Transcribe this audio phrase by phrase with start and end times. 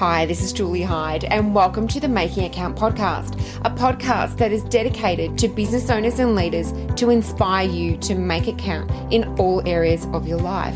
[0.00, 3.34] Hi, this is Julie Hyde, and welcome to the Make It Count podcast,
[3.66, 8.48] a podcast that is dedicated to business owners and leaders to inspire you to make
[8.48, 10.74] it count in all areas of your life.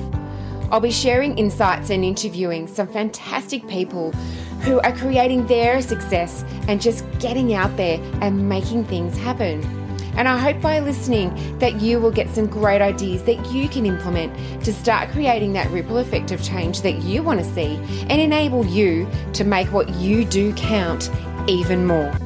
[0.70, 4.12] I'll be sharing insights and interviewing some fantastic people
[4.60, 9.83] who are creating their success and just getting out there and making things happen.
[10.16, 13.86] And I hope by listening that you will get some great ideas that you can
[13.86, 17.76] implement to start creating that ripple effect of change that you want to see
[18.08, 21.10] and enable you to make what you do count
[21.48, 22.23] even more.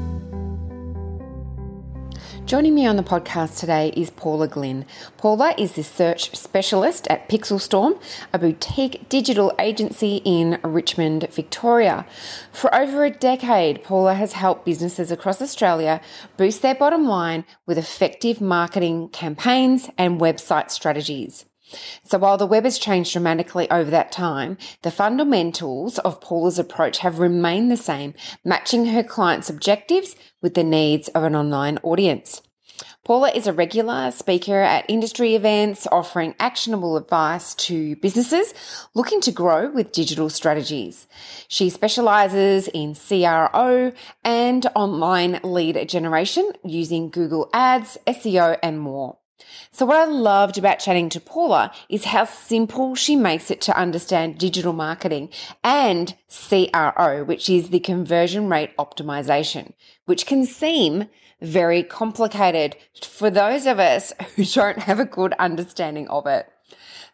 [2.49, 4.87] Joining me on the podcast today is Paula Glynn.
[5.19, 8.01] Paula is the search specialist at Pixelstorm,
[8.33, 12.07] a boutique digital agency in Richmond, Victoria.
[12.51, 16.01] For over a decade, Paula has helped businesses across Australia
[16.39, 21.45] boost their bottom line with effective marketing campaigns and website strategies.
[22.05, 26.99] So while the web has changed dramatically over that time, the fundamentals of Paula's approach
[26.99, 28.15] have remained the same,
[28.45, 32.43] matching her clients' objectives with the needs of an online audience.
[33.05, 38.53] Paula is a regular speaker at industry events, offering actionable advice to businesses
[38.95, 41.07] looking to grow with digital strategies.
[41.49, 43.93] She specializes in CRO
[44.25, 49.17] and online lead generation using Google Ads, SEO, and more.
[49.71, 53.79] So, what I loved about chatting to Paula is how simple she makes it to
[53.79, 55.31] understand digital marketing
[55.63, 59.73] and CRO, which is the conversion rate optimization,
[60.07, 61.09] which can seem
[61.41, 66.49] very complicated for those of us who don't have a good understanding of it.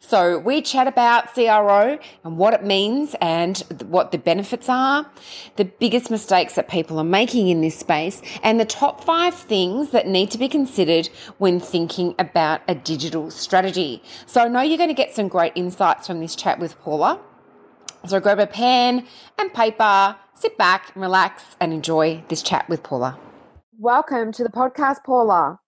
[0.00, 5.10] So we chat about CRO and what it means and what the benefits are,
[5.56, 9.90] the biggest mistakes that people are making in this space, and the top five things
[9.90, 14.02] that need to be considered when thinking about a digital strategy.
[14.26, 17.20] So I know you're going to get some great insights from this chat with Paula.
[18.06, 19.06] So grab a pen
[19.38, 23.18] and paper, sit back, and relax, and enjoy this chat with Paula.
[23.78, 25.60] Welcome to the podcast, Paula.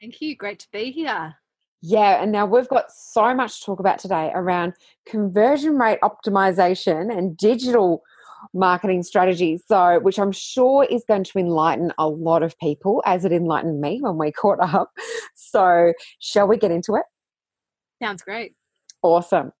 [0.00, 0.36] Thank you.
[0.36, 1.36] Great to be here.
[1.80, 4.74] Yeah, and now we've got so much to talk about today around
[5.06, 8.02] conversion rate optimization and digital
[8.52, 9.62] marketing strategies.
[9.66, 13.80] So, which I'm sure is going to enlighten a lot of people as it enlightened
[13.80, 14.90] me when we caught up.
[15.34, 17.04] So, shall we get into it?
[18.02, 18.54] Sounds great.
[19.02, 19.52] Awesome.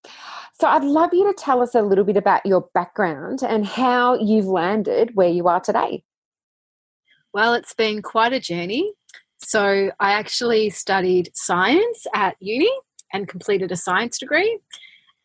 [0.60, 4.18] So, I'd love you to tell us a little bit about your background and how
[4.18, 6.02] you've landed where you are today.
[7.32, 8.92] Well, it's been quite a journey.
[9.38, 12.70] So I actually studied science at uni
[13.12, 14.58] and completed a science degree.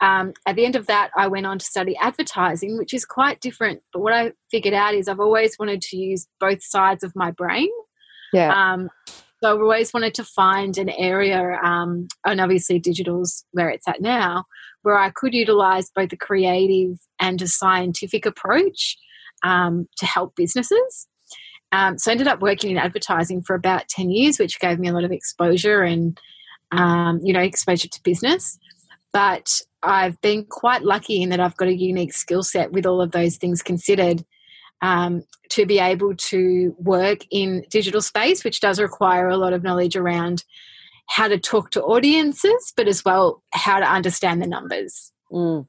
[0.02, 3.40] Um, at the end of that, I went on to study advertising, which is quite
[3.40, 3.82] different.
[3.94, 7.32] But what I figured out is I've always wanted to use both sides of my
[7.32, 7.70] brain.
[8.34, 8.54] Yeah.
[8.54, 8.90] Um,
[9.42, 14.02] so I've always wanted to find an area, um, and obviously digital's where it's at
[14.02, 14.46] now,
[14.84, 18.98] where I could utilize both a creative and a scientific approach
[19.44, 21.08] um, to help businesses.
[21.74, 24.88] Um, so I ended up working in advertising for about 10 years, which gave me
[24.88, 26.20] a lot of exposure and,
[26.72, 28.60] um, you know, exposure to business.
[29.12, 33.02] But I've been quite lucky in that I've got a unique skill set with all
[33.02, 34.24] of those things considered
[34.84, 39.64] um, to be able to work in digital space, which does require a lot of
[39.64, 40.44] knowledge around
[41.08, 45.12] how to talk to audiences, but as well how to understand the numbers.
[45.32, 45.68] Mm.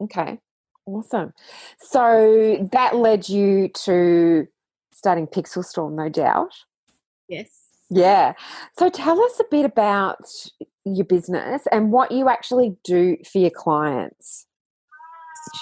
[0.00, 0.38] Okay,
[0.86, 1.34] awesome.
[1.78, 4.48] So that led you to
[5.02, 6.52] starting Pixelstorm, no doubt.
[7.28, 7.48] Yes.
[7.90, 8.34] Yeah.
[8.78, 10.30] So tell us a bit about
[10.84, 14.46] your business and what you actually do for your clients.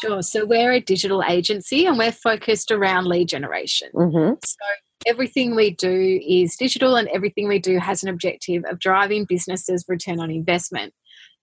[0.03, 0.21] Sure.
[0.21, 3.89] So we're a digital agency and we're focused around lead generation.
[3.95, 4.35] Mm-hmm.
[4.45, 4.67] So
[5.07, 9.87] everything we do is digital and everything we do has an objective of driving businesses'
[9.89, 10.93] return on investment.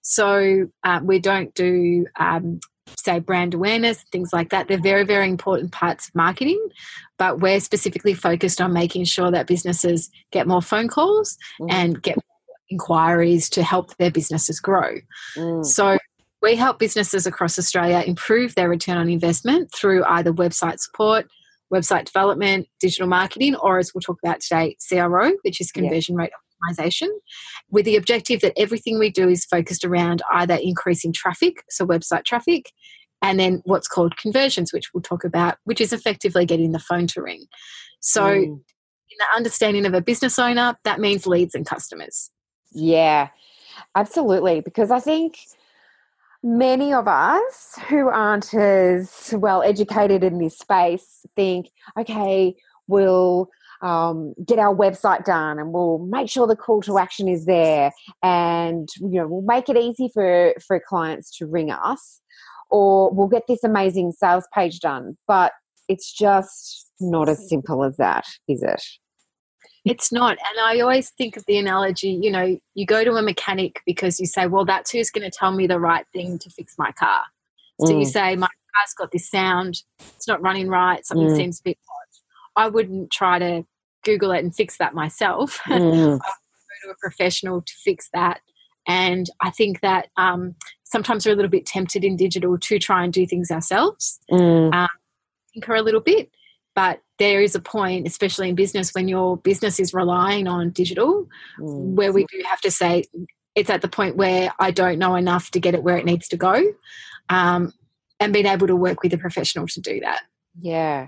[0.03, 2.59] So uh, we don't do um,
[2.97, 4.67] say brand awareness, things like that.
[4.67, 6.59] They're very, very important parts of marketing,
[7.17, 11.67] but we're specifically focused on making sure that businesses get more phone calls mm.
[11.69, 12.17] and get
[12.69, 14.95] inquiries to help their businesses grow.
[15.35, 15.65] Mm.
[15.65, 15.97] So
[16.41, 21.27] we help businesses across Australia improve their return on investment through either website support,
[21.73, 26.23] website development, digital marketing, or as we'll talk about today, CRO, which is conversion yeah.
[26.23, 26.31] rate
[26.63, 27.07] optimization,
[27.69, 32.25] with the objective that everything we do is focused around either increasing traffic, so website
[32.25, 32.71] traffic,
[33.21, 37.07] and then what's called conversions, which we'll talk about, which is effectively getting the phone
[37.07, 37.45] to ring.
[37.99, 38.43] So, mm.
[38.43, 42.29] in the understanding of a business owner, that means leads and customers.
[42.71, 43.29] Yeah,
[43.95, 44.61] absolutely.
[44.61, 45.37] Because I think
[46.43, 51.69] many of us who aren't as well educated in this space think,
[51.99, 52.55] okay,
[52.87, 53.49] we'll
[53.81, 57.91] um, get our website done and we'll make sure the call to action is there
[58.23, 62.21] and you know we'll make it easy for for clients to ring us
[62.69, 65.17] or we'll get this amazing sales page done.
[65.27, 65.53] But
[65.87, 68.83] it's just not as simple as that, is it?
[69.85, 70.31] It's not.
[70.31, 74.19] And I always think of the analogy you know, you go to a mechanic because
[74.19, 76.91] you say, well, that's who's going to tell me the right thing to fix my
[76.91, 77.21] car.
[77.85, 77.99] So mm.
[77.99, 79.83] you say, my car's got this sound,
[80.15, 81.35] it's not running right, something mm.
[81.35, 82.06] seems a bit odd.
[82.57, 83.63] I wouldn't try to
[84.03, 85.59] Google it and fix that myself.
[85.67, 86.19] Mm.
[86.19, 88.41] go to a professional to fix that.
[88.87, 93.03] And I think that um, sometimes we're a little bit tempted in digital to try
[93.03, 94.73] and do things ourselves, mm.
[94.73, 94.87] um,
[95.53, 96.29] tinker a little bit.
[96.75, 101.27] But there is a point, especially in business, when your business is relying on digital,
[101.59, 101.95] mm.
[101.95, 103.05] where we do have to say,
[103.55, 106.27] it's at the point where I don't know enough to get it where it needs
[106.29, 106.63] to go.
[107.29, 107.73] Um,
[108.19, 110.21] and being able to work with a professional to do that.
[110.59, 111.07] Yeah.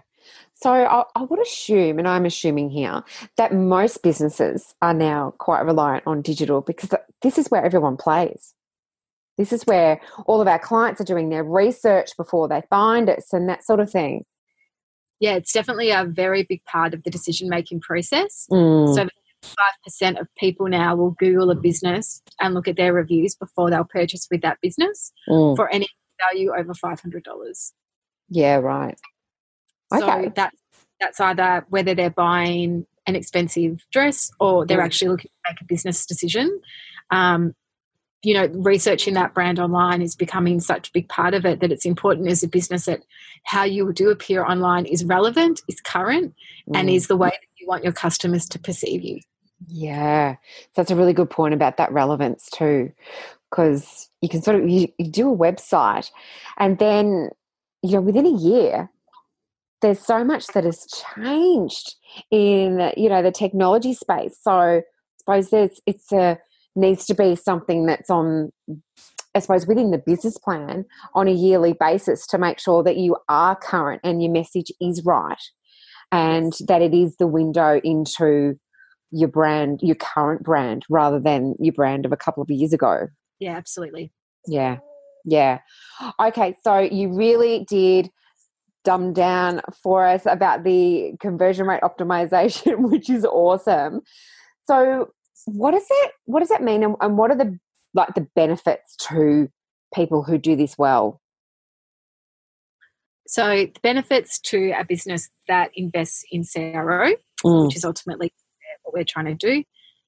[0.61, 3.03] So I, I, would assume, and I'm assuming here,
[3.37, 6.89] that most businesses are now quite reliant on digital because
[7.21, 8.53] this is where everyone plays.
[9.37, 13.31] This is where all of our clients are doing their research before they find us
[13.31, 14.25] and that sort of thing
[15.19, 18.47] yeah, it's definitely a very big part of the decision making process.
[18.51, 18.95] Mm.
[18.95, 19.07] So,
[19.43, 23.69] five percent of people now will Google a business and look at their reviews before
[23.69, 25.55] they'll purchase with that business mm.
[25.55, 25.87] for any
[26.29, 27.73] value over five hundred dollars.
[28.29, 28.97] Yeah, right.
[29.93, 30.25] Okay.
[30.25, 30.53] So that
[30.99, 35.65] that's either whether they're buying an expensive dress or they're actually looking to make a
[35.65, 36.61] business decision.
[37.09, 37.55] Um,
[38.21, 41.71] you know, researching that brand online is becoming such a big part of it that
[41.71, 43.01] it's important as a business that
[43.45, 46.35] how you do appear online is relevant, is current,
[46.69, 46.77] mm.
[46.77, 49.21] and is the way that you want your customers to perceive you.
[49.67, 50.35] Yeah,
[50.75, 52.91] that's a really good point about that relevance too,
[53.49, 56.11] because you can sort of you, you do a website,
[56.57, 57.29] and then
[57.81, 58.89] you know within a year
[59.81, 60.85] there's so much that has
[61.15, 61.95] changed
[62.31, 64.37] in you know the technology space.
[64.41, 64.81] So I
[65.17, 66.37] suppose there's it's a
[66.75, 68.51] needs to be something that's on
[69.35, 73.17] I suppose within the business plan on a yearly basis to make sure that you
[73.27, 75.41] are current and your message is right
[76.11, 78.55] and that it is the window into
[79.11, 83.07] your brand, your current brand, rather than your brand of a couple of years ago.
[83.39, 84.11] Yeah, absolutely.
[84.47, 84.77] Yeah.
[85.25, 85.59] Yeah.
[86.19, 88.09] Okay, so you really did
[88.89, 94.01] dumb down for us about the conversion rate optimization, which is awesome.
[94.67, 95.11] So
[95.45, 97.59] what does it what does that mean and, and what are the
[97.93, 99.47] like the benefits to
[99.93, 101.21] people who do this well
[103.29, 107.13] so the benefits to a business that invests in CRO,
[107.45, 107.65] mm.
[107.67, 108.33] which is ultimately
[108.81, 109.63] what we're trying to do,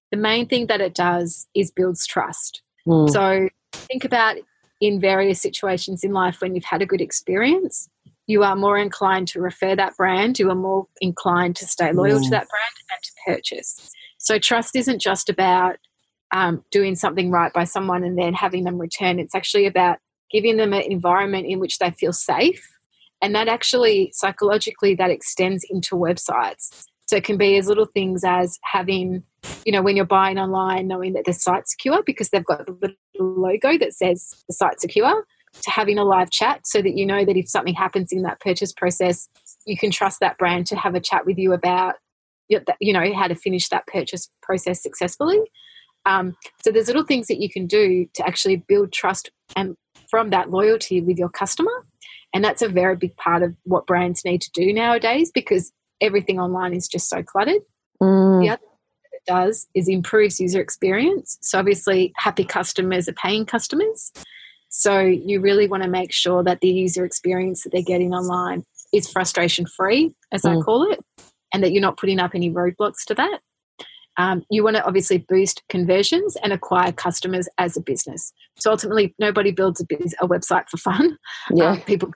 [0.09, 2.63] the main thing that it does is builds trust.
[2.87, 3.11] Mm.
[3.11, 4.37] So think about
[4.79, 7.87] in various situations in life when you've had a good experience,
[8.31, 12.19] you are more inclined to refer that brand, you are more inclined to stay loyal
[12.19, 12.23] mm.
[12.23, 13.91] to that brand and to purchase.
[14.17, 15.75] So trust isn't just about
[16.33, 19.19] um, doing something right by someone and then having them return.
[19.19, 19.97] It's actually about
[20.31, 22.65] giving them an environment in which they feel safe.
[23.21, 26.85] And that actually, psychologically, that extends into websites.
[27.07, 29.23] So it can be as little things as having,
[29.65, 32.71] you know, when you're buying online, knowing that the site's secure because they've got the
[32.71, 35.25] little logo that says the site's secure,
[35.63, 38.39] to having a live chat so that you know that if something happens in that
[38.39, 39.27] purchase process,
[39.65, 41.95] you can trust that brand to have a chat with you about
[42.81, 45.39] you know how to finish that purchase process successfully.
[46.05, 49.75] Um, so there's little things that you can do to actually build trust and
[50.09, 51.71] from that loyalty with your customer.
[52.33, 56.39] And that's a very big part of what brands need to do nowadays because everything
[56.39, 57.61] online is just so cluttered.
[58.01, 58.41] Mm.
[58.41, 61.37] the other thing it does is improves user experience.
[61.41, 64.11] So obviously happy customers are paying customers
[64.71, 68.63] so you really want to make sure that the user experience that they're getting online
[68.93, 70.57] is frustration free as mm.
[70.57, 70.99] i call it
[71.53, 73.39] and that you're not putting up any roadblocks to that.
[74.17, 78.33] Um, you want to obviously boost conversions and acquire customers as a business.
[78.59, 81.17] So ultimately, nobody builds a, biz- a website for fun.
[81.49, 81.71] Yeah.
[81.71, 82.11] Um, people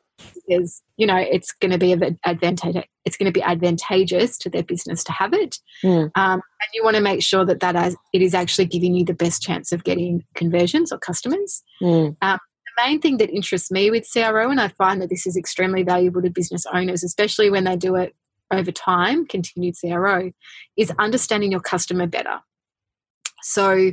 [0.48, 2.86] is you know it's going to be advantageous.
[3.04, 6.10] It's going to be advantageous to their business to have it, mm.
[6.16, 9.06] um, and you want to make sure that that as, it is actually giving you
[9.06, 11.64] the best chance of getting conversions or customers.
[11.82, 12.16] Mm.
[12.22, 12.40] Um,
[12.78, 15.84] the main thing that interests me with CRO, and I find that this is extremely
[15.84, 18.16] valuable to business owners, especially when they do it
[18.52, 20.32] over time, continued CRO,
[20.78, 22.40] is understanding your customer better.
[23.42, 23.92] So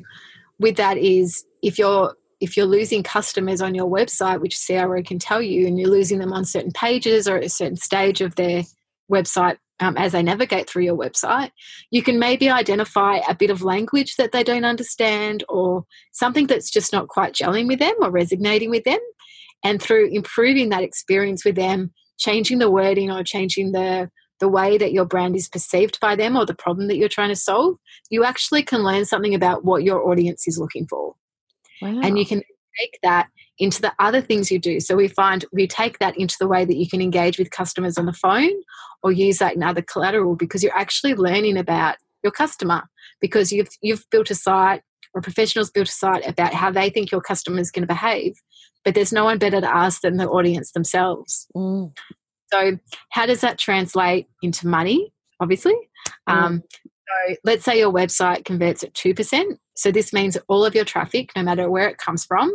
[0.59, 5.21] with that is if you're if you're losing customers on your website, which CRO can
[5.21, 8.35] tell you, and you're losing them on certain pages or at a certain stage of
[8.35, 8.65] their
[9.11, 11.51] website um, as they navigate through your website,
[11.91, 16.71] you can maybe identify a bit of language that they don't understand or something that's
[16.71, 19.01] just not quite gelling with them or resonating with them.
[19.65, 24.11] And through improving that experience with them, changing the wording or changing the
[24.43, 27.29] the way that your brand is perceived by them or the problem that you're trying
[27.29, 27.77] to solve,
[28.11, 31.15] you actually can learn something about what your audience is looking for.
[31.81, 32.01] Wow.
[32.03, 32.43] And you can
[32.77, 33.29] take that
[33.61, 34.81] into the other things you do.
[34.81, 37.97] So we find we take that into the way that you can engage with customers
[37.97, 38.51] on the phone
[39.05, 42.83] or use that in other collateral because you're actually learning about your customer
[43.21, 44.83] because you've you've built a site
[45.15, 48.35] or professionals built a site about how they think your customer is going to behave.
[48.85, 51.47] But there's no one better to ask than the audience themselves.
[51.55, 51.93] Mm.
[52.53, 52.79] So
[53.11, 55.13] how does that translate into money?
[55.41, 55.75] Obviously.
[56.29, 56.33] Mm.
[56.33, 59.59] Um, so let's say your website converts at 2%.
[59.75, 62.51] So this means all of your traffic, no matter where it comes from,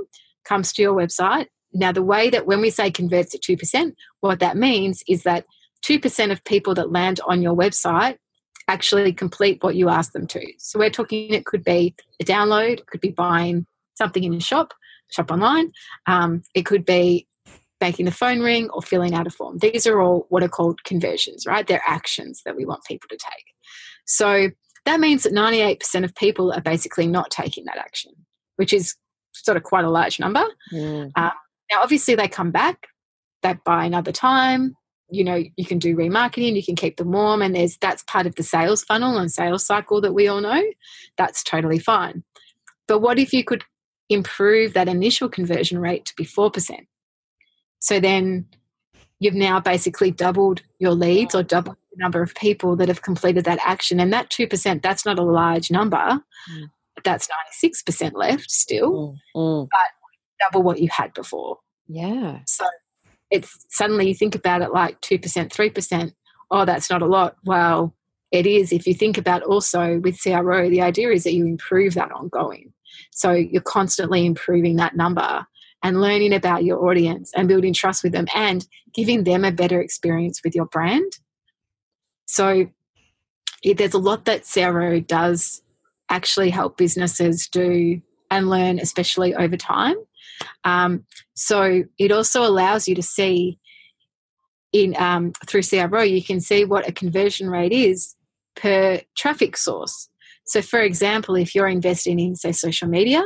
[0.46, 1.48] comes to your website.
[1.74, 5.46] Now, the way that when we say converts at 2%, what that means is that
[5.86, 8.18] 2% of people that land on your website
[8.68, 10.46] actually complete what you ask them to.
[10.58, 14.40] So we're talking, it could be a download, it could be buying something in a
[14.40, 14.74] shop,
[15.10, 15.72] shop online,
[16.06, 17.28] um, it could be
[17.80, 19.58] making the phone ring or filling out a form.
[19.60, 21.66] These are all what are called conversions, right?
[21.68, 23.46] They're actions that we want people to take.
[24.06, 24.50] So
[24.86, 28.14] that means that 98% of people are basically not taking that action,
[28.56, 28.96] which is
[29.34, 30.46] sort of quite a large number.
[30.72, 31.12] Mm.
[31.16, 31.32] Um,
[31.70, 32.88] now, obviously, they come back,
[33.44, 34.76] they buy another time.
[35.10, 38.26] You know, you can do remarketing, you can keep them warm, and there's that's part
[38.26, 40.64] of the sales funnel and sales cycle that we all know.
[41.18, 42.24] That's totally fine.
[42.88, 43.64] But what if you could
[44.10, 46.88] improve that initial conversion rate to be 4%?
[47.80, 48.48] So then
[49.20, 53.46] you've now basically doubled your leads or doubled the number of people that have completed
[53.46, 54.00] that action.
[54.00, 55.98] And that 2%, that's not a large number.
[55.98, 56.70] Mm.
[57.04, 57.28] That's
[57.64, 59.68] 96% left still, Mm.
[59.68, 59.70] Mm.
[60.40, 61.58] double what you had before.
[61.88, 62.40] Yeah.
[62.46, 62.66] So
[63.32, 65.20] it's suddenly you think about it like 2%,
[65.50, 66.14] 3%.
[66.50, 67.36] Oh, that's not a lot.
[67.46, 67.94] Well,
[68.32, 68.72] it is.
[68.72, 72.74] If you think about also with CRO, the idea is that you improve that ongoing.
[73.12, 75.46] So you're constantly improving that number
[75.84, 79.80] and learning about your audience and building trust with them and giving them a better
[79.80, 81.12] experience with your brand.
[82.26, 82.68] So
[83.64, 85.62] there's a lot that CRO does
[86.10, 89.96] actually help businesses do and learn, especially over time.
[90.64, 93.60] Um, so it also allows you to see
[94.74, 98.16] in um, through CRO, you can see what a conversion rate is
[98.56, 100.10] per traffic source.
[100.46, 103.24] So, for example, if you're investing in, say, social media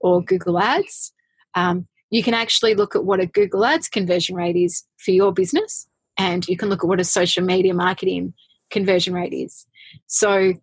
[0.00, 1.12] or Google Ads,
[1.56, 5.32] um, you can actually look at what a Google Ads conversion rate is for your
[5.32, 8.34] business, and you can look at what a social media marketing
[8.70, 9.66] conversion rate is.
[10.06, 10.54] So,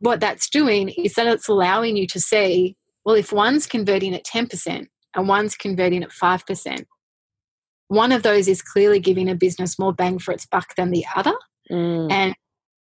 [0.00, 4.24] what that's doing is that it's allowing you to see, well, if one's converting at
[4.24, 6.84] 10% and one's converting at 5%,
[7.88, 11.04] one of those is clearly giving a business more bang for its buck than the
[11.14, 11.34] other.
[11.70, 12.10] Mm.
[12.10, 12.34] And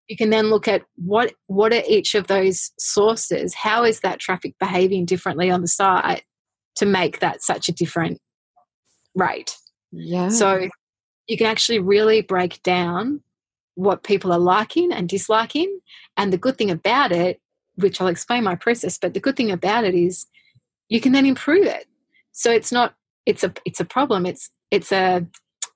[0.09, 4.19] you can then look at what what are each of those sources how is that
[4.19, 6.23] traffic behaving differently on the site
[6.79, 8.19] to make that such a different
[9.15, 9.57] rate.
[9.93, 10.29] Yeah.
[10.29, 10.69] so
[11.27, 13.23] you can actually really break down
[13.75, 15.81] what people are liking and disliking.
[16.17, 17.41] And the good thing about it
[17.77, 20.27] which i'll explain my process but the good thing about it is
[20.89, 21.87] you can then improve it.
[22.33, 22.95] So it's not
[23.27, 24.27] it's a it's a problem.
[24.27, 25.27] It's it's a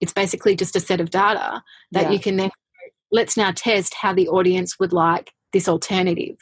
[0.01, 2.11] it's basically just a set of data that Yeah.
[2.11, 2.51] you can then
[3.11, 6.39] let's now test how the audience would like this alternative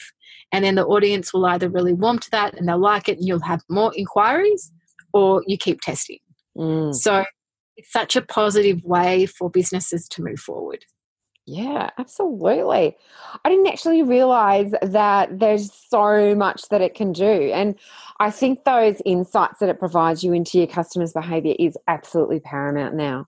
[0.52, 3.26] and then the audience will either really warm to that and they'll like it and
[3.26, 4.73] you'll have more inquiries
[5.12, 6.19] or you keep testing
[6.59, 6.92] Mm.
[6.92, 7.25] so
[7.76, 10.85] it's such a positive way for businesses to move forward.
[11.47, 12.97] Yeah, absolutely.
[13.45, 17.25] I didn't actually realize that there's so much that it can do.
[17.25, 17.76] And
[18.21, 22.95] I think those insights that it provides you into your customers' behavior is absolutely paramount
[22.95, 23.26] now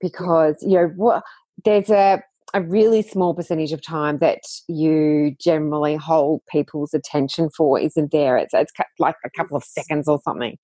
[0.00, 1.22] because, you know, what
[1.64, 2.22] there's a,
[2.54, 8.38] a really small percentage of time that you generally hold people's attention for isn't there.
[8.38, 10.56] It's, it's like a couple of seconds or something.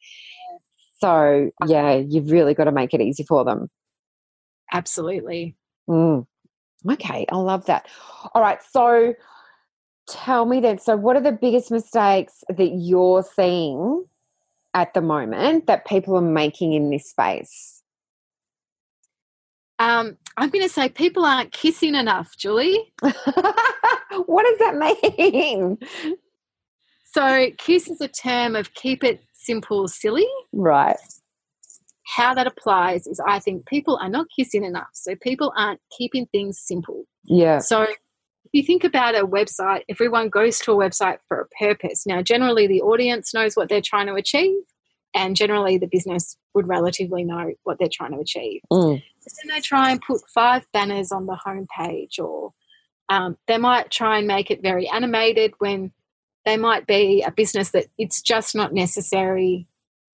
[1.01, 3.69] So, yeah, you've really got to make it easy for them.
[4.73, 5.57] Absolutely.
[5.89, 6.27] Mm.
[6.89, 7.89] Okay, I love that.
[8.35, 9.15] All right, so
[10.09, 10.79] tell me then.
[10.79, 14.05] So, what are the biggest mistakes that you're seeing
[14.75, 17.80] at the moment that people are making in this space?
[19.81, 22.93] Um, I'm going to say people aren't kissing enough, Julie.
[23.01, 23.15] what
[24.45, 24.77] does that
[25.19, 25.79] mean?
[27.13, 30.29] So, kiss is a term of keep it simple, silly.
[30.53, 30.97] Right.
[32.07, 34.91] How that applies is I think people are not kissing enough.
[34.93, 37.05] So, people aren't keeping things simple.
[37.25, 37.59] Yeah.
[37.59, 42.07] So, if you think about a website, everyone goes to a website for a purpose.
[42.07, 44.61] Now, generally, the audience knows what they're trying to achieve,
[45.15, 48.61] and generally, the business would relatively know what they're trying to achieve.
[48.71, 49.03] Mm.
[49.25, 52.53] Then they try and put five banners on the homepage, or
[53.09, 55.93] um, they might try and make it very animated when
[56.45, 59.67] they might be a business that it's just not necessary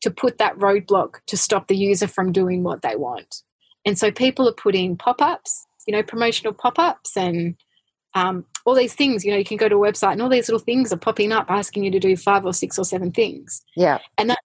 [0.03, 3.43] to put that roadblock to stop the user from doing what they want.
[3.85, 7.55] And so people are putting pop ups, you know, promotional pop ups and
[8.15, 9.25] um, all these things.
[9.25, 11.33] You know, you can go to a website and all these little things are popping
[11.33, 13.99] up asking you to do five or six or seven things Yeah.
[14.19, 14.41] and that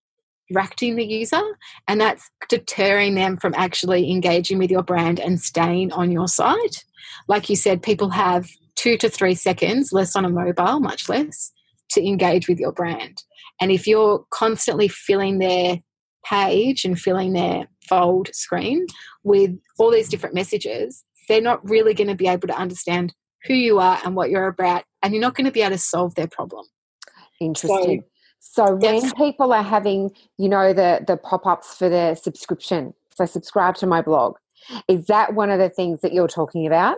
[0.51, 1.41] distracting the user
[1.87, 6.83] and that's deterring them from actually engaging with your brand and staying on your site.
[7.27, 11.51] Like you said, people have two to three seconds, less on a mobile, much less,
[11.91, 13.23] to engage with your brand.
[13.59, 15.79] And if you're constantly filling their
[16.25, 18.85] page and filling their fold screen
[19.23, 23.13] with all these different messages, they're not really going to be able to understand
[23.45, 25.77] who you are and what you're about, and you're not going to be able to
[25.77, 26.65] solve their problem.
[27.39, 28.01] Interesting.
[28.01, 28.10] So,
[28.43, 29.13] so when yes.
[29.13, 33.87] people are having, you know, the the pop ups for their subscription, so subscribe to
[33.87, 34.35] my blog,
[34.87, 36.97] is that one of the things that you're talking about?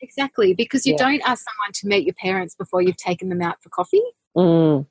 [0.00, 1.04] Exactly, because you yeah.
[1.04, 4.02] don't ask someone to meet your parents before you've taken them out for coffee.
[4.36, 4.84] Mm.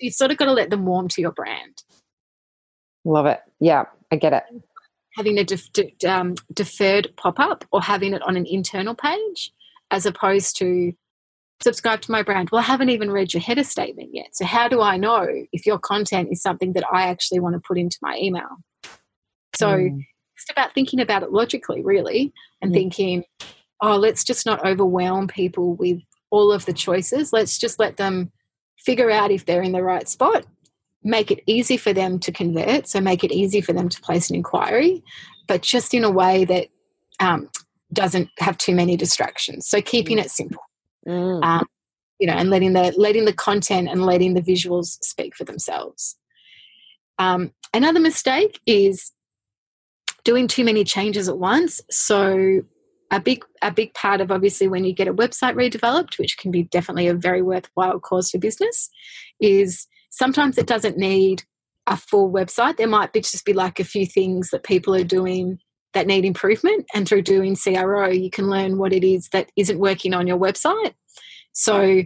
[0.00, 1.82] You've sort of got to let them warm to your brand.
[3.04, 3.40] Love it.
[3.60, 4.44] Yeah, I get it.
[5.16, 9.52] Having a def- de- um, deferred pop up or having it on an internal page
[9.90, 10.94] as opposed to
[11.62, 12.50] subscribe to my brand.
[12.50, 14.28] Well, I haven't even read your header statement yet.
[14.32, 17.62] So, how do I know if your content is something that I actually want to
[17.66, 18.48] put into my email?
[19.56, 19.98] So, mm.
[20.34, 22.74] it's about thinking about it logically, really, and mm.
[22.74, 23.24] thinking,
[23.80, 27.32] oh, let's just not overwhelm people with all of the choices.
[27.32, 28.32] Let's just let them
[28.78, 30.46] figure out if they're in the right spot,
[31.02, 34.30] make it easy for them to convert, so make it easy for them to place
[34.30, 35.02] an inquiry,
[35.46, 36.68] but just in a way that
[37.20, 37.48] um,
[37.92, 39.66] doesn't have too many distractions.
[39.68, 40.62] So keeping it simple,
[41.06, 41.44] mm.
[41.44, 41.66] um,
[42.18, 46.16] you know, and letting the letting the content and letting the visuals speak for themselves.
[47.18, 49.12] Um, another mistake is
[50.24, 51.80] doing too many changes at once.
[51.90, 52.62] So
[53.10, 56.50] a big a big part of obviously when you get a website redeveloped, which can
[56.50, 58.90] be definitely a very worthwhile cause for business,
[59.40, 61.44] is sometimes it doesn't need
[61.86, 62.76] a full website.
[62.76, 65.60] There might be just be like a few things that people are doing
[65.96, 69.78] that need improvement, and through doing CRO, you can learn what it is that isn't
[69.78, 70.94] working on your website.
[71.52, 72.02] So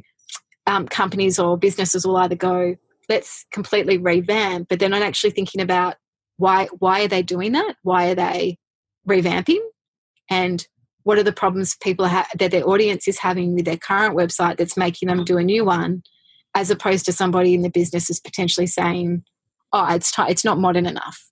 [0.67, 2.77] um, companies or businesses will either go,
[3.09, 5.97] let's completely revamp, but they're not actually thinking about
[6.37, 7.75] why why are they doing that?
[7.83, 8.59] Why are they
[9.07, 9.61] revamping?
[10.31, 10.67] And
[11.03, 14.57] what are the problems people have that their audience is having with their current website
[14.57, 16.03] that's making them do a new one
[16.55, 19.25] as opposed to somebody in the business is potentially saying
[19.73, 21.31] oh it's t- it's not modern enough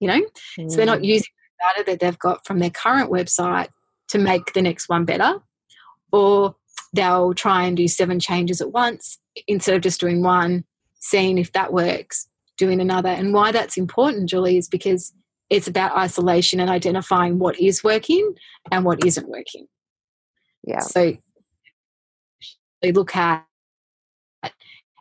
[0.00, 0.20] you know
[0.58, 0.70] mm.
[0.70, 1.06] so they're not mm.
[1.06, 1.28] using
[1.60, 3.68] data that they've got from their current website
[4.08, 5.40] to make the next one better
[6.12, 6.54] or
[6.92, 10.64] they'll try and do seven changes at once instead of just doing one
[11.00, 15.12] seeing if that works doing another and why that's important julie is because
[15.50, 18.34] it's about isolation and identifying what is working
[18.70, 19.66] and what isn't working.
[20.66, 20.80] Yeah.
[20.80, 21.16] So
[22.82, 23.46] we look at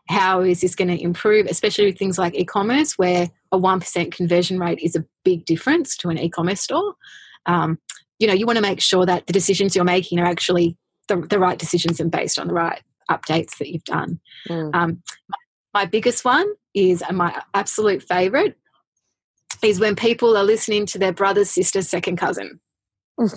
[0.09, 4.13] how is this going to improve, especially with things like e-commerce, where a one percent
[4.13, 6.95] conversion rate is a big difference to an e-commerce store.
[7.45, 7.79] Um,
[8.19, 11.17] you know, you want to make sure that the decisions you're making are actually the,
[11.17, 14.19] the right decisions and based on the right updates that you've done.
[14.49, 14.73] Mm.
[14.73, 15.03] Um,
[15.73, 18.57] my biggest one is, and my absolute favorite
[19.61, 22.59] is when people are listening to their brother, sister, second cousin.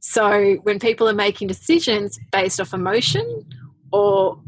[0.00, 3.44] so when people are making decisions based off emotion
[3.96, 4.40] or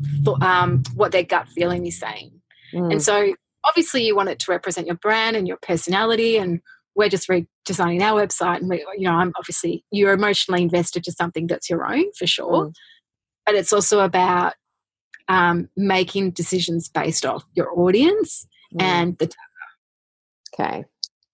[0.42, 2.32] um, what their gut feeling is saying.
[2.74, 2.92] Mm.
[2.92, 3.34] And so
[3.64, 6.60] obviously you want it to represent your brand and your personality and
[6.94, 11.12] we're just redesigning our website and we, you know i'm obviously you're emotionally invested to
[11.12, 12.72] something that's your own for sure mm.
[13.46, 14.54] but it's also about
[15.30, 18.82] um, making decisions based off your audience mm.
[18.82, 19.30] and the
[20.52, 20.84] okay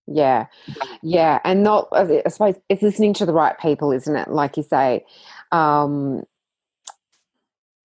[0.07, 0.47] yeah
[1.03, 4.63] yeah and not i suppose it's listening to the right people isn't it like you
[4.63, 5.03] say
[5.53, 6.23] um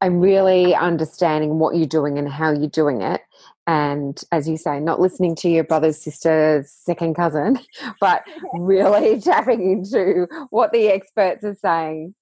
[0.02, 3.22] i'm really understanding what you're doing and how you're doing it
[3.68, 7.60] and as you say not listening to your brother's sister's second cousin
[8.00, 12.14] but really tapping into what the experts are saying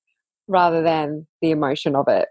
[0.48, 2.28] rather than the emotion of it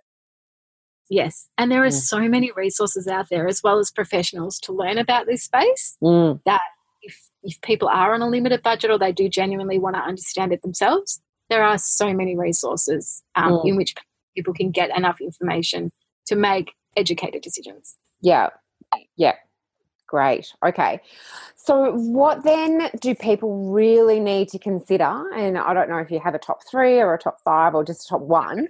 [1.08, 1.48] Yes.
[1.56, 1.92] And there are mm.
[1.92, 6.40] so many resources out there as well as professionals to learn about this space mm.
[6.44, 6.62] that
[7.02, 10.52] if, if people are on a limited budget or they do genuinely want to understand
[10.52, 13.68] it themselves, there are so many resources um, mm.
[13.68, 13.94] in which
[14.36, 15.90] people can get enough information
[16.26, 17.96] to make educated decisions.
[18.20, 18.50] Yeah.
[19.16, 19.34] Yeah.
[20.06, 20.52] Great.
[20.64, 21.00] Okay.
[21.56, 25.24] So, what then do people really need to consider?
[25.34, 27.84] And I don't know if you have a top three or a top five or
[27.84, 28.68] just a top one,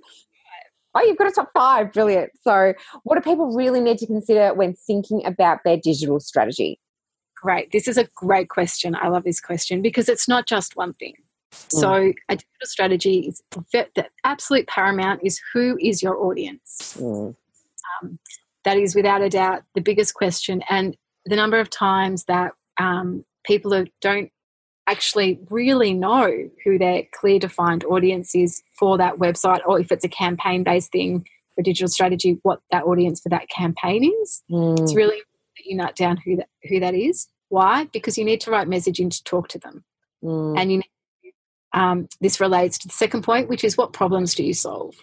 [0.97, 1.93] Oh, you've got a top five.
[1.93, 2.33] Brilliant.
[2.43, 6.81] So, what do people really need to consider when thinking about their digital strategy?
[7.37, 7.71] Great.
[7.71, 8.97] This is a great question.
[8.97, 11.13] I love this question because it's not just one thing.
[11.57, 11.81] Mm.
[11.81, 13.43] So, a digital strategy is
[13.73, 16.97] the absolute paramount is who is your audience?
[16.99, 17.35] Mm.
[18.03, 18.19] Um,
[18.65, 20.63] that is without a doubt the biggest question.
[20.69, 24.31] And the number of times that um, people are, don't
[24.87, 30.05] actually really know who their clear defined audience is for that website or if it's
[30.05, 34.43] a campaign based thing for digital strategy what that audience for that campaign is.
[34.51, 34.81] Mm.
[34.81, 37.29] It's really that you nut down who that who that is.
[37.49, 37.85] Why?
[37.93, 39.85] Because you need to write messaging to talk to them,
[40.23, 40.61] mm.
[40.61, 40.83] and you.
[41.77, 44.97] Um, this relates to the second point, which is what problems do you solve?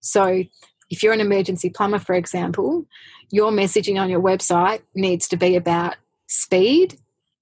[0.00, 0.42] So,
[0.90, 2.86] if you're an emergency plumber, for example,
[3.30, 5.96] your messaging on your website needs to be about
[6.28, 6.98] speed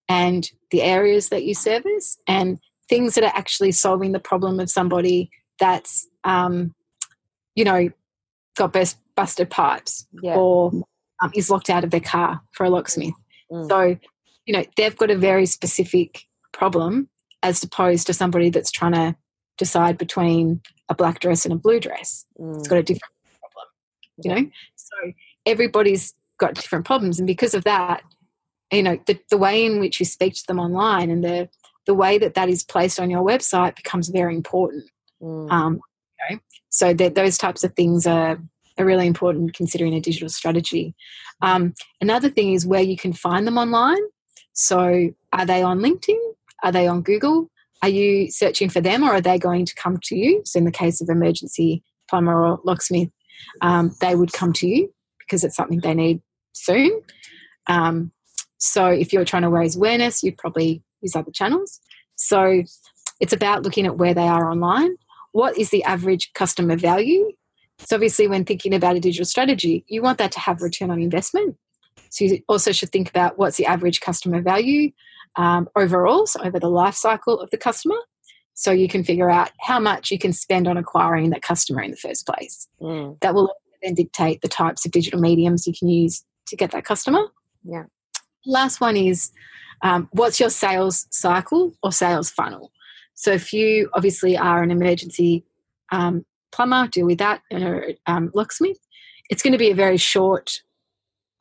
[0.08, 4.70] and the areas that you service and things that are actually solving the problem of
[4.70, 6.74] somebody that's um,
[7.54, 7.88] you know
[8.56, 10.34] got burst, busted pipes yeah.
[10.34, 10.70] or
[11.22, 13.14] um, is locked out of their car for a locksmith
[13.50, 13.68] mm.
[13.68, 13.96] so
[14.46, 17.08] you know they've got a very specific problem
[17.44, 19.14] as opposed to somebody that's trying to
[19.58, 22.58] decide between a black dress and a blue dress mm.
[22.58, 23.66] it's got a different problem
[24.24, 25.12] you know so
[25.46, 28.02] everybody's got different problems and because of that
[28.72, 31.48] you know the, the way in which you speak to them online and the
[31.86, 34.84] the way that that is placed on your website becomes very important
[35.22, 35.50] mm.
[35.50, 35.80] um,
[36.24, 36.40] okay?
[36.70, 38.38] so that those types of things are,
[38.78, 40.94] are really important considering a digital strategy
[41.42, 44.02] um, another thing is where you can find them online
[44.54, 46.23] so are they on linkedin
[46.64, 47.48] are they on google
[47.82, 50.64] are you searching for them or are they going to come to you so in
[50.64, 53.10] the case of emergency plumber or locksmith
[53.60, 56.20] um, they would come to you because it's something they need
[56.52, 57.00] soon
[57.68, 58.10] um,
[58.64, 61.80] so if you're trying to raise awareness, you'd probably use other channels.
[62.16, 62.62] So
[63.20, 64.96] it's about looking at where they are online.
[65.32, 67.30] What is the average customer value?
[67.80, 71.00] So obviously, when thinking about a digital strategy, you want that to have return on
[71.00, 71.56] investment.
[72.10, 74.92] So you also should think about what's the average customer value
[75.36, 77.96] um, overall, so over the life cycle of the customer.
[78.54, 81.90] So you can figure out how much you can spend on acquiring that customer in
[81.90, 82.68] the first place.
[82.80, 83.20] Mm.
[83.20, 83.52] That will
[83.82, 87.26] then dictate the types of digital mediums you can use to get that customer.
[87.64, 87.84] Yeah.
[88.46, 89.32] Last one is
[89.82, 92.70] um, what's your sales cycle or sales funnel?
[93.14, 95.44] So if you obviously are an emergency
[95.90, 98.78] um, plumber, deal with that, or um, locksmith,
[99.30, 100.62] it's going to be a very short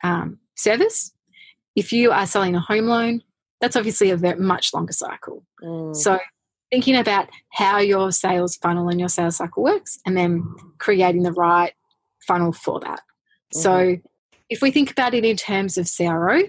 [0.02, 1.12] um, service.
[1.76, 3.22] If you are selling a home loan,
[3.60, 5.44] that's obviously a very much longer cycle.
[5.62, 5.96] Mm.
[5.96, 6.18] So
[6.70, 10.44] thinking about how your sales funnel and your sales cycle works and then
[10.78, 11.72] creating the right
[12.26, 13.00] funnel for that.
[13.00, 13.58] Mm-hmm.
[13.60, 13.96] So
[14.50, 16.42] if we think about it in terms of CRO,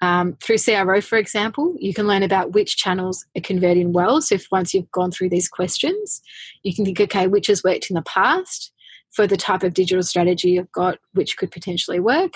[0.00, 4.20] um, through CRO, for example, you can learn about which channels are converting well.
[4.20, 6.22] So, if once you've gone through these questions,
[6.62, 8.72] you can think, okay, which has worked in the past
[9.12, 12.34] for the type of digital strategy you've got, which could potentially work.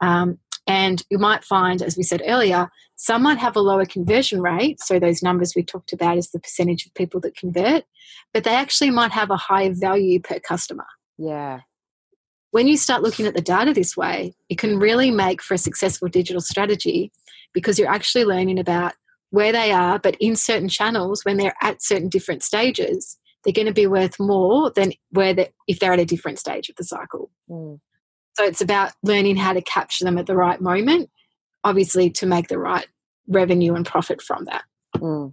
[0.00, 4.40] Um, and you might find, as we said earlier, some might have a lower conversion
[4.40, 4.80] rate.
[4.80, 7.84] So, those numbers we talked about is the percentage of people that convert,
[8.34, 10.86] but they actually might have a higher value per customer.
[11.18, 11.60] Yeah
[12.56, 15.58] when you start looking at the data this way, it can really make for a
[15.58, 17.12] successful digital strategy
[17.52, 18.94] because you're actually learning about
[19.28, 23.66] where they are, but in certain channels, when they're at certain different stages, they're going
[23.66, 26.82] to be worth more than where they, if they're at a different stage of the
[26.82, 27.30] cycle.
[27.48, 27.78] Mm.
[28.34, 31.10] So it's about learning how to capture them at the right moment,
[31.62, 32.86] obviously to make the right
[33.28, 34.64] revenue and profit from that.
[34.96, 35.32] Mm.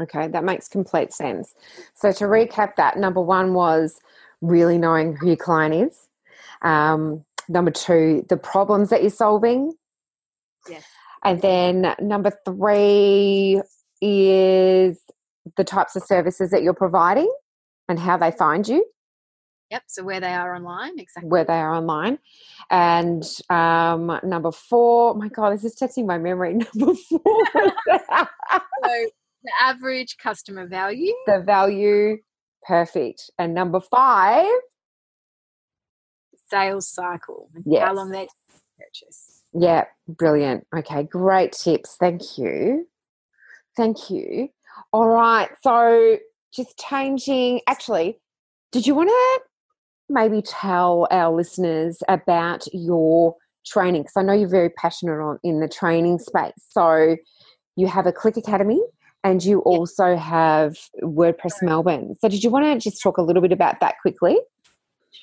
[0.00, 1.54] Okay, that makes complete sense.
[1.94, 3.98] So to recap that, number one was
[4.42, 6.08] really knowing who your client is.
[6.60, 9.72] Um, number two, the problems that you're solving.
[10.68, 10.84] Yes.
[11.24, 13.62] And then number three
[14.02, 15.00] is
[15.56, 17.32] the types of services that you're providing
[17.88, 18.84] and how they find you.
[19.70, 19.82] Yep.
[19.86, 21.28] So where they are online, exactly.
[21.28, 22.18] Where they are online.
[22.70, 26.54] And um, number four, my God, this is testing my memory.
[26.74, 27.20] Number four.
[27.86, 29.08] so
[29.42, 31.12] the average customer value.
[31.26, 32.18] The value.
[32.66, 33.30] Perfect.
[33.38, 34.46] And number five
[36.50, 37.84] sales cycle yes.
[37.86, 38.26] how long they
[38.78, 39.42] purchase.
[39.52, 40.66] Yeah, brilliant.
[40.76, 41.96] Okay, great tips.
[41.98, 42.86] Thank you.
[43.76, 44.48] Thank you.
[44.92, 46.18] All right, so
[46.52, 47.60] just changing.
[47.66, 48.18] Actually,
[48.72, 49.40] did you want to
[50.08, 53.36] maybe tell our listeners about your
[53.66, 54.02] training?
[54.02, 56.52] Because I know you're very passionate on in the training space.
[56.70, 57.16] So
[57.76, 58.80] you have a Click Academy
[59.24, 62.14] and you also have WordPress Melbourne.
[62.20, 64.38] So did you want to just talk a little bit about that quickly?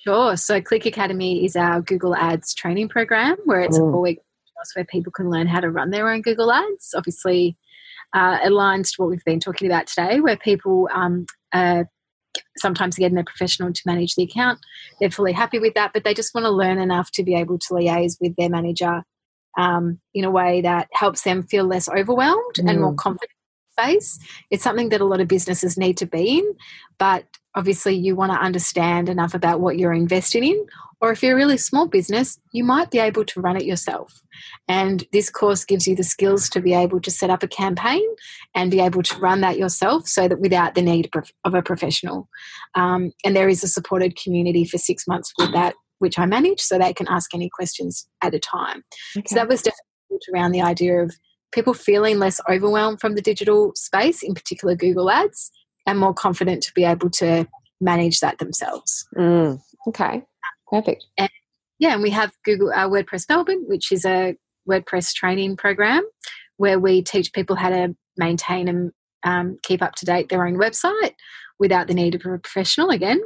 [0.04, 0.38] Sure.
[0.38, 3.88] So Click Academy is our Google Ads training program where it's mm.
[3.88, 4.20] a four week
[4.56, 6.94] course where people can learn how to run their own Google Ads.
[6.96, 7.58] Obviously,
[8.14, 11.90] uh, aligns to what we've been talking about today, where people um, are
[12.58, 14.60] sometimes getting their professional to manage the account.
[15.00, 17.60] They're fully happy with that, but they just want to learn enough to be able
[17.60, 19.04] to liaise with their manager
[19.58, 22.70] um, in a way that helps them feel less overwhelmed mm.
[22.70, 22.98] and more mm.
[22.98, 23.32] confident
[23.72, 24.20] space.
[24.50, 26.56] It's something that a lot of businesses need to be in,
[26.98, 30.66] but obviously you want to understand enough about what you're investing in
[31.06, 34.24] Or if you're a really small business, you might be able to run it yourself.
[34.68, 38.04] And this course gives you the skills to be able to set up a campaign
[38.56, 41.12] and be able to run that yourself so that without the need
[41.44, 42.28] of a professional.
[42.74, 46.60] Um, and there is a supported community for six months with that, which I manage,
[46.60, 48.84] so they can ask any questions at a time.
[49.16, 49.28] Okay.
[49.28, 51.14] So that was definitely around the idea of
[51.54, 55.52] people feeling less overwhelmed from the digital space, in particular Google Ads,
[55.86, 57.48] and more confident to be able to
[57.80, 59.08] manage that themselves.
[59.16, 60.24] Mm, okay,
[60.76, 61.06] perfect.
[61.18, 61.30] And,
[61.80, 64.36] yeah, and we have Google uh, WordPress Melbourne, which is a
[64.70, 66.04] WordPress training program
[66.58, 68.92] where we teach people how to maintain and
[69.24, 71.14] um, keep up to date their own website
[71.60, 73.22] without the need of a professional again,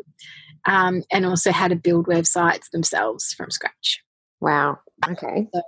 [0.66, 4.02] um, and also how to build websites themselves from scratch.
[4.40, 4.80] Wow.
[5.08, 5.48] Okay.
[5.54, 5.62] So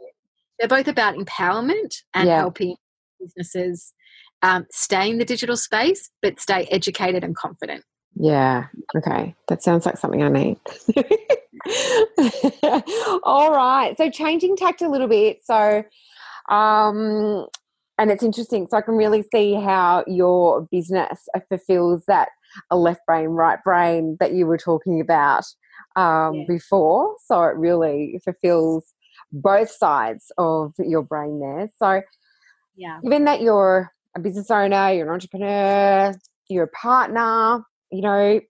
[0.59, 2.37] they're both about empowerment and yeah.
[2.37, 2.75] helping
[3.19, 3.93] businesses
[4.41, 7.83] um, stay in the digital space, but stay educated and confident.
[8.15, 8.67] Yeah.
[8.95, 9.35] Okay.
[9.47, 10.57] That sounds like something I need.
[13.23, 13.95] All right.
[13.97, 15.39] So changing tact a little bit.
[15.43, 15.84] So,
[16.49, 17.47] um,
[17.97, 18.67] and it's interesting.
[18.69, 22.29] So I can really see how your business fulfills that
[22.69, 25.43] a left brain, right brain that you were talking about
[25.95, 26.43] um, yeah.
[26.47, 27.15] before.
[27.25, 28.93] So it really fulfills
[29.31, 31.69] both sides of your brain there.
[31.77, 32.01] So,
[32.75, 36.13] yeah, given that you're a business owner, you're an entrepreneur,
[36.49, 38.41] you're a partner, you know,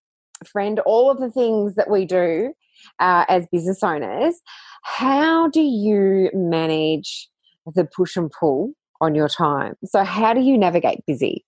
[0.46, 2.54] friend, all of the things that we do
[3.00, 4.36] uh, as business owners,
[4.84, 7.30] how do you manage
[7.76, 9.76] the push and pull on your time?
[9.86, 11.46] So, how do you navigate busy?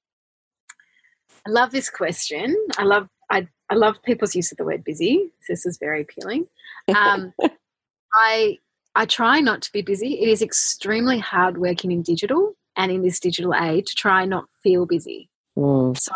[1.45, 2.55] I love this question.
[2.77, 5.31] I love I, I love people's use of the word busy.
[5.49, 6.47] This is very appealing.
[6.95, 7.33] Um,
[8.13, 8.57] I
[8.95, 10.19] I try not to be busy.
[10.19, 14.45] It is extremely hard working in digital and in this digital age to try not
[14.61, 15.29] feel busy.
[15.57, 15.97] Mm.
[15.97, 16.11] So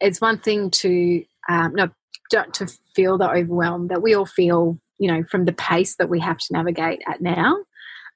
[0.00, 1.88] it's one thing to um, no
[2.30, 6.20] to feel the overwhelm that we all feel, you know, from the pace that we
[6.20, 7.56] have to navigate at now.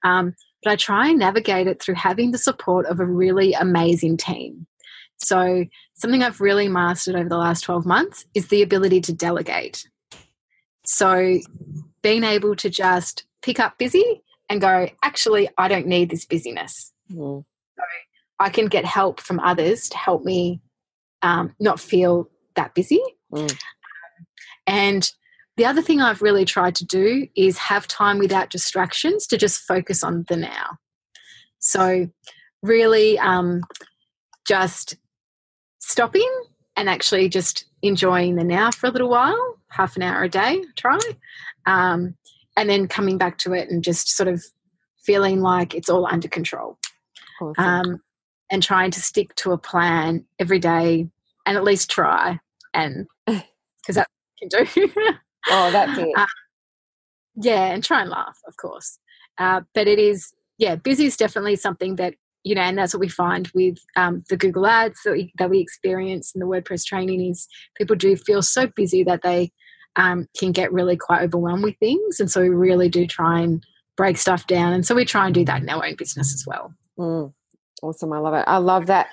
[0.04, 4.16] Um, but I try and navigate it through having the support of a really amazing
[4.16, 4.66] team.
[5.16, 9.86] So something I've really mastered over the last 12 months is the ability to delegate.
[10.84, 11.38] So
[12.02, 16.92] being able to just pick up busy and go, actually, I don't need this busyness.
[17.10, 17.44] Mm.
[17.76, 17.82] So
[18.40, 20.60] I can get help from others to help me
[21.22, 23.00] um, not feel that busy.
[23.32, 23.56] Mm.
[24.66, 25.08] And
[25.56, 29.60] the other thing I've really tried to do is have time without distractions to just
[29.60, 30.78] focus on the now.
[31.58, 32.08] So,
[32.62, 33.62] really, um,
[34.46, 34.96] just
[35.80, 36.30] stopping
[36.76, 40.62] and actually just enjoying the now for a little while, half an hour a day,
[40.76, 40.98] try.
[41.66, 42.14] Um,
[42.56, 44.42] and then coming back to it and just sort of
[45.04, 46.78] feeling like it's all under control.
[47.40, 47.64] Awesome.
[47.64, 48.02] Um,
[48.50, 51.08] and trying to stick to a plan every day
[51.46, 52.38] and at least try
[52.74, 54.08] and because that
[54.50, 54.92] can do.
[55.48, 56.08] oh, that's it.
[56.16, 56.26] Uh,
[57.36, 58.98] yeah, and try and laugh, of course.
[59.38, 63.00] Uh, but it is, yeah, busy is definitely something that you know, and that's what
[63.00, 66.84] we find with um, the Google Ads that we, that we experience in the WordPress
[66.84, 69.52] training is people do feel so busy that they
[69.94, 72.18] um, can get really quite overwhelmed with things.
[72.18, 73.64] And so we really do try and
[73.96, 74.72] break stuff down.
[74.72, 76.74] And so we try and do that in our own business as well.
[76.98, 77.32] Mm,
[77.80, 78.12] awesome.
[78.12, 78.44] I love it.
[78.48, 79.10] I love that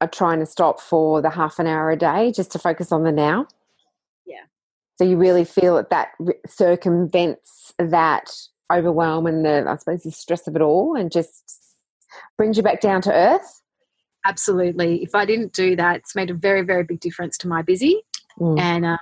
[0.00, 3.02] I'm trying to stop for the half an hour a day just to focus on
[3.02, 3.46] the now.
[4.98, 6.08] So you really feel that that
[6.46, 8.30] circumvents that
[8.72, 11.76] overwhelm and the, I suppose, the stress of it all and just
[12.36, 13.62] brings you back down to earth?
[14.26, 15.02] Absolutely.
[15.02, 18.02] If I didn't do that, it's made a very, very big difference to my busy.
[18.40, 18.58] Mm.
[18.58, 18.98] And uh,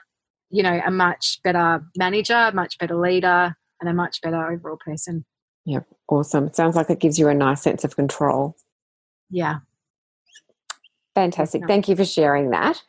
[0.51, 5.25] you know, a much better manager, much better leader, and a much better overall person.
[5.65, 6.47] Yeah, awesome.
[6.47, 8.57] It sounds like it gives you a nice sense of control.
[9.31, 9.57] Yeah.
[11.17, 11.67] Fantastic.
[11.67, 12.83] Thank you for sharing that.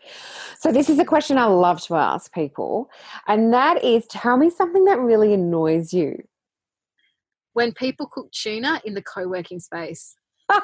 [0.60, 2.90] So, this is a question I love to ask people,
[3.26, 6.22] and that is tell me something that really annoys you.
[7.54, 10.18] When people cook tuna in the co working space.
[10.50, 10.62] I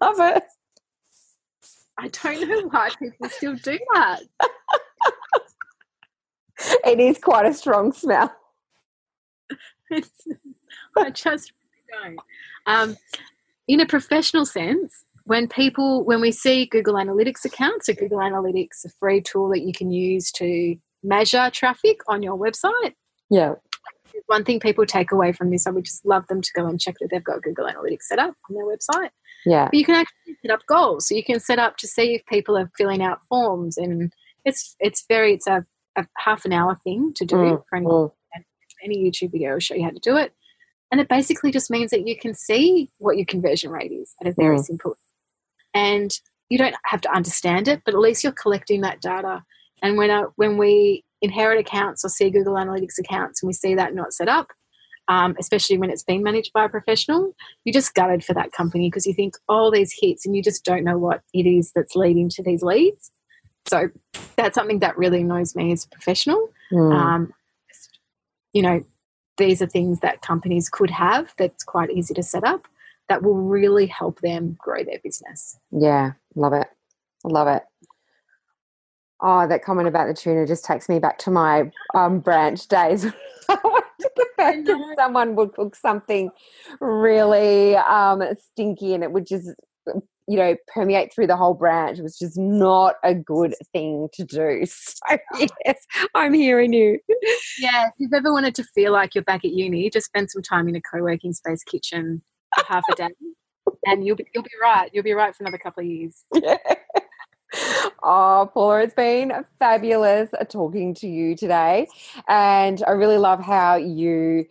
[0.00, 0.44] love it.
[1.98, 4.22] I don't know why people still do that.
[6.86, 8.34] it is quite a strong smell.
[9.92, 12.18] I just really don't.
[12.66, 12.96] Um,
[13.68, 18.84] in a professional sense, when people, when we see Google Analytics accounts, so Google Analytics,
[18.84, 22.94] a free tool that you can use to measure traffic on your website.
[23.28, 23.54] Yeah.
[24.26, 26.80] One thing people take away from this, I would just love them to go and
[26.80, 29.10] check that they've got Google Analytics set up on their website.
[29.44, 29.66] Yeah.
[29.66, 31.08] But you can actually set up goals.
[31.08, 34.12] So you can set up to see if people are filling out forms and
[34.44, 37.86] it's it's very it's a, a half an hour thing to do mm, for any,
[37.86, 38.10] mm.
[38.82, 40.32] any YouTube video will show you how to do it.
[40.90, 44.28] And it basically just means that you can see what your conversion rate is at
[44.28, 44.64] a very mm.
[44.64, 44.96] simple
[45.74, 46.10] and
[46.48, 49.42] you don't have to understand it, but at least you're collecting that data.
[49.82, 53.74] And when, uh, when we inherit accounts or see Google Analytics accounts and we see
[53.74, 54.48] that not set up,
[55.08, 57.32] um, especially when it's been managed by a professional,
[57.64, 60.42] you're just gutted for that company because you think all oh, these hits and you
[60.42, 63.12] just don't know what it is that's leading to these leads.
[63.66, 63.88] So
[64.36, 66.48] that's something that really annoys me as a professional.
[66.72, 66.94] Mm.
[66.94, 67.32] Um,
[68.52, 68.84] you know,
[69.36, 72.66] these are things that companies could have that's quite easy to set up
[73.08, 75.58] that will really help them grow their business.
[75.70, 76.66] Yeah, love it.
[77.24, 77.62] Love it.
[79.20, 83.06] Oh, that comment about the tuna just takes me back to my um, branch days.
[84.98, 86.30] someone would cook something
[86.80, 89.50] really um, stinky and it would just
[90.28, 94.64] you know permeate through the whole branch was just not a good thing to do
[94.66, 95.18] so
[95.64, 96.98] yes i'm hearing you
[97.58, 100.42] yeah if you've ever wanted to feel like you're back at uni just spend some
[100.42, 102.22] time in a co-working space kitchen
[102.54, 103.08] for half a day
[103.86, 106.56] and you'll be, you'll be right you'll be right for another couple of years yeah.
[108.02, 111.86] Oh, Paula, it's been fabulous talking to you today.
[112.28, 114.46] And I really love how you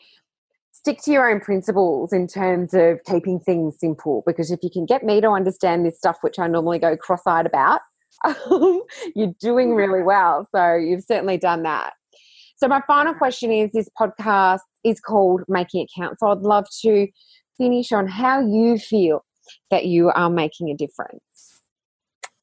[0.85, 4.21] stick to your own principles in terms of keeping things simple.
[4.27, 7.21] Because if you can get me to understand this stuff, which I normally go cross
[7.25, 7.81] eyed about,
[8.51, 8.83] um,
[9.15, 9.77] you're doing mm-hmm.
[9.77, 10.47] really well.
[10.53, 11.93] So you've certainly done that.
[12.57, 16.19] So, my final question is this podcast is called Making It Count.
[16.19, 17.07] So, I'd love to
[17.57, 19.25] finish on how you feel
[19.71, 21.63] that you are making a difference.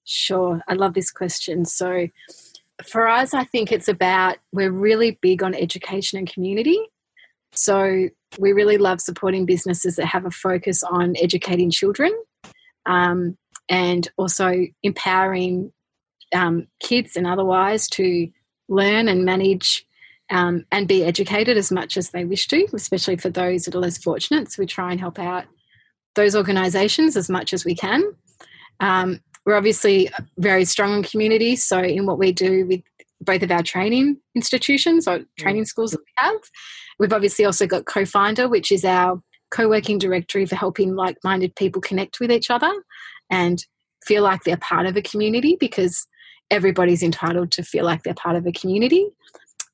[0.04, 0.60] Sure.
[0.66, 1.64] I love this question.
[1.64, 2.08] So,
[2.84, 6.88] for us, I think it's about we're really big on education and community.
[7.54, 12.12] So, we really love supporting businesses that have a focus on educating children
[12.86, 13.36] um,
[13.68, 15.72] and also empowering
[16.34, 18.28] um, kids and otherwise to
[18.68, 19.84] learn and manage
[20.30, 23.80] um, and be educated as much as they wish to, especially for those that are
[23.80, 24.50] less fortunate.
[24.50, 25.44] So we try and help out
[26.14, 28.02] those organisations as much as we can.
[28.80, 32.80] Um, we're obviously very strong in community, so in what we do with
[33.20, 36.40] both of our training institutions or training schools that we have,
[36.98, 42.20] we've obviously also got Co-Finder, which is our co-working directory for helping like-minded people connect
[42.20, 42.72] with each other
[43.30, 43.64] and
[44.04, 46.06] feel like they're part of a community because
[46.50, 49.06] everybody's entitled to feel like they're part of a community.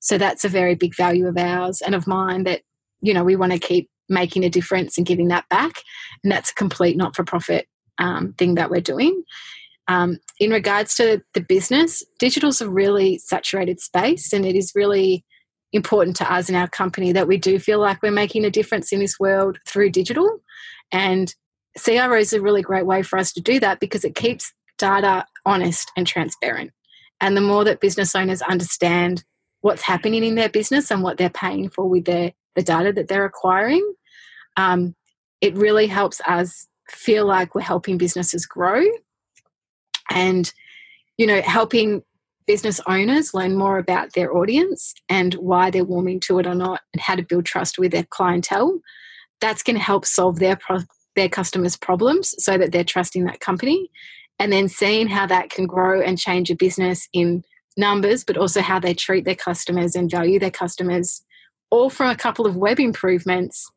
[0.00, 2.62] So that's a very big value of ours and of mine that,
[3.00, 5.72] you know, we want to keep making a difference and giving that back.
[6.22, 7.66] And that's a complete not for profit
[7.98, 9.22] um, thing that we're doing.
[9.88, 15.24] Um, in regards to the business, digital's a really saturated space and it is really
[15.72, 18.92] important to us in our company that we do feel like we're making a difference
[18.92, 20.40] in this world through digital.
[20.90, 21.35] And
[21.83, 25.26] CRO is a really great way for us to do that because it keeps data
[25.44, 26.72] honest and transparent.
[27.20, 29.24] And the more that business owners understand
[29.61, 33.07] what's happening in their business and what they're paying for with their the data that
[33.09, 33.94] they're acquiring,
[34.57, 34.94] um,
[35.40, 38.83] it really helps us feel like we're helping businesses grow
[40.11, 40.52] and
[41.18, 42.02] you know helping
[42.48, 46.80] business owners learn more about their audience and why they're warming to it or not
[46.94, 48.80] and how to build trust with their clientele.
[49.40, 50.80] That's going to help solve their pro-
[51.14, 53.90] their customers problems so that they're trusting that company.
[54.38, 57.44] And then seeing how that can grow and change a business in
[57.76, 61.22] numbers but also how they treat their customers and value their customers
[61.70, 63.70] all from a couple of web improvements.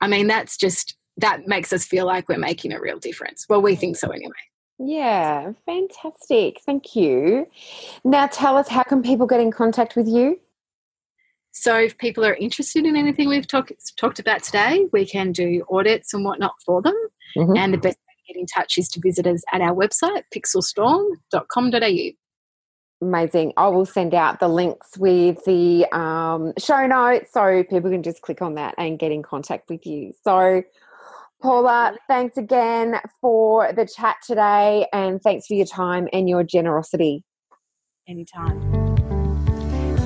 [0.00, 3.46] I mean that's just that makes us feel like we're making a real difference.
[3.48, 4.47] Well we think so anyway
[4.78, 6.60] yeah, fantastic.
[6.64, 7.46] Thank you.
[8.04, 10.40] Now tell us how can people get in contact with you?
[11.52, 15.64] So if people are interested in anything we've talk, talked about today, we can do
[15.70, 16.94] audits and whatnot for them.
[17.36, 17.56] Mm-hmm.
[17.56, 20.22] And the best way to get in touch is to visit us at our website,
[20.34, 22.10] pixelstorm.com.au.
[23.00, 23.52] Amazing.
[23.56, 28.22] I will send out the links with the um, show notes so people can just
[28.22, 30.12] click on that and get in contact with you.
[30.24, 30.62] So
[31.40, 37.22] Paula, thanks again for the chat today and thanks for your time and your generosity.
[38.08, 38.60] Anytime.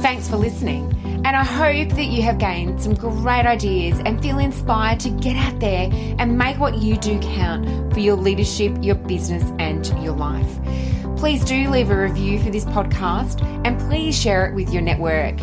[0.03, 0.93] Thanks for listening.
[1.25, 5.37] And I hope that you have gained some great ideas and feel inspired to get
[5.37, 10.17] out there and make what you do count for your leadership, your business, and your
[10.17, 10.59] life.
[11.17, 15.39] Please do leave a review for this podcast and please share it with your network.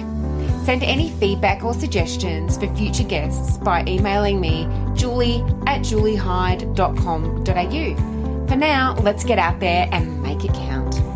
[0.70, 8.48] Send any feedback or suggestions for future guests by emailing me, julie at juliehyde.com.au.
[8.48, 11.09] For now, let's get out there and make it count.